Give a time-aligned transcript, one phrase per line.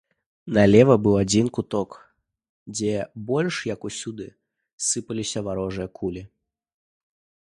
[0.57, 1.89] Налева быў адзін куток,
[2.77, 2.95] дзе
[3.27, 4.27] больш, як усюды,
[4.89, 6.23] сыпаліся варожыя кулі.